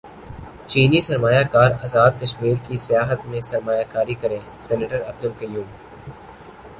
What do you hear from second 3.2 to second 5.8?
میں سرمایہ کاری کریں سینیٹر عبدالقیوم